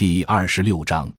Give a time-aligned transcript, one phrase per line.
[0.00, 1.12] 第二十六章，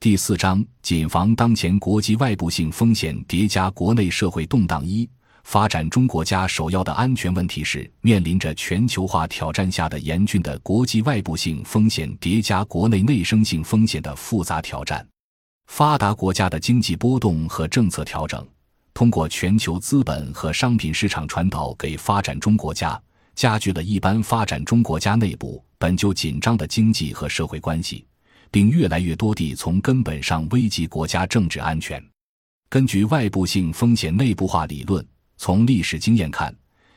[0.00, 4.84] 第四章：谨防当前国际外部性风险叠加国内社会动荡。
[4.84, 5.08] 一、
[5.44, 15.06] 发展中国家首要的安全问题是面临着全球化挑战下的严峻的国际外部性风险叠加国内内生性风险的复杂挑战。
[15.68, 18.44] 发达国家的经济波动和政策调整，
[18.92, 23.00] 通过全球资本和商品市场传导给发展中国家，
[23.36, 28.04] 加剧了一般发展中国家内部本就紧张的经济和社会关系。
[28.50, 32.02] 并越来越多地从根本上危及国家政治安全。
[32.68, 36.54] 根据外部性风险内部化理论，从历史经验看，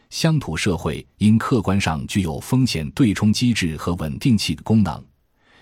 [0.09, 5.03] 乡土社会因客观上具有风险对冲机制和稳定器的功能，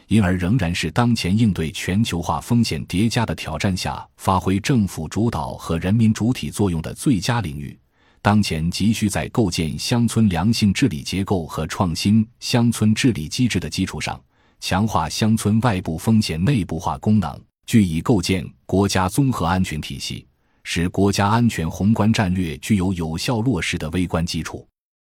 [0.07, 7.77] 因而仍然是当前应对全球化风险叠加的挑战下发挥政府主导和人民主体作用的最佳领域。
[8.21, 14.20] 当前急需在构建乡村良性治理结构和创新乡村治理机制的基础上。
[14.59, 20.26] 强化乡村外部风险内部化功能，据以构建国家综合安全体系，
[20.63, 24.67] 使国家安全宏观战略具有有效落实的微观基础。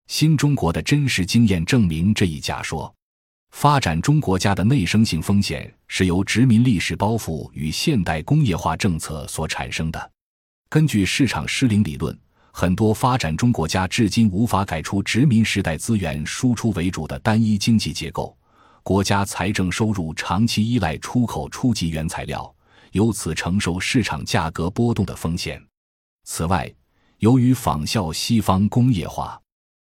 [0.08, 2.94] 新中国的真实经验证明这一假说。
[3.52, 10.12] 发展中国家的内生性风险是由殖民历史包袱与现代工业化政策所产生的。
[10.70, 12.16] 根据市场失灵理论，
[12.52, 18.38] 很多发展中国家至今无法改出殖民时代资源输出为主的单一经济结构。
[18.90, 22.52] 国家财政收入长期依赖出口初级原材料，
[22.94, 25.64] 由此承受市场价格波动的风险。
[26.24, 26.68] 此外，
[27.20, 29.40] 由于仿效西方工业化，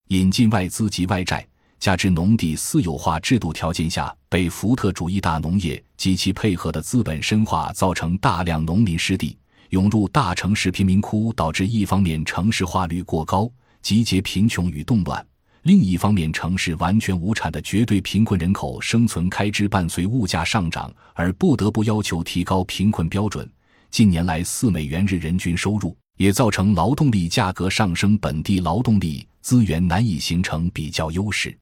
[0.09, 1.43] 引进外资及外债，
[1.79, 9.35] 加之农地私有化制度条件下被福特主义大农业及其配合的资本深化，造成大量农民失地，
[9.69, 13.49] 涌入大城市贫民窟，导致一方面城市化率过高，
[13.81, 15.25] 集结贫穷与动乱。
[15.63, 23.49] 另一方面，城市完全无产的绝对贫困人口生存开支伴随物价上涨而不得不要求提高贫困标准。
[23.89, 31.57] 近年来，四美元日人均收入也造成劳动力价格上升，本地劳动力资源难以形成比较优势。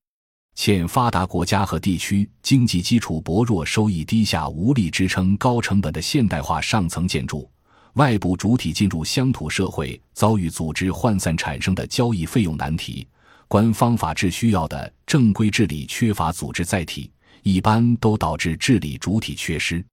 [0.56, 7.48] 欠发达国家和地区经济基础薄弱、收益低下、无力支撑高成本的现代化上层建筑，
[7.94, 13.08] 外部主体进入乡土社会，遭遇组织涣散产生的交易费用难题。
[13.52, 17.12] 官方法治需要的正规治理缺乏组织载体，
[17.44, 19.86] 一般都导致治理主体缺失。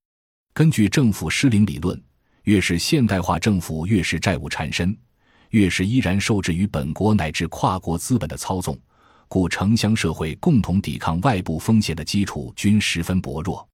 [0.53, 2.01] 根据政府失灵理论，
[2.43, 4.97] 越是现代化政府，越是债务缠身，
[5.49, 8.79] 越是依然受制于本国乃至跨国资本的操纵，
[9.27, 13.67] 故城乡社会共同抵抗外部风险的基础均十分薄弱。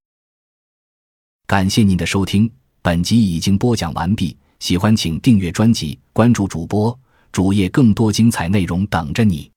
[1.45, 2.51] 感谢您的收听，
[2.81, 4.35] 本集已经播讲完毕。
[4.57, 6.99] 喜欢请订阅专辑，关注主播
[7.31, 9.51] 主页，更多精彩内容等着你。